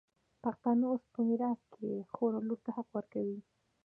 پښتانه 0.43 0.83
اوس 0.91 1.03
په 1.13 1.19
میراث 1.27 1.61
کي 1.73 1.89
خور 2.13 2.31
او 2.37 2.43
لور 2.47 2.59
ته 2.65 2.71
حق 2.77 2.87
ورکوي. 2.95 3.39